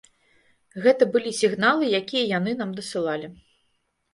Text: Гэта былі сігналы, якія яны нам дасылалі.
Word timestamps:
Гэта 0.85 1.07
былі 1.15 1.33
сігналы, 1.41 1.91
якія 2.01 2.23
яны 2.37 2.51
нам 2.63 2.73
дасылалі. 2.81 3.27